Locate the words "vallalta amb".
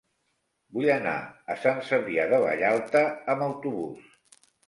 2.45-3.47